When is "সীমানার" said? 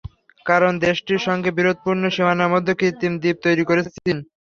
2.15-2.53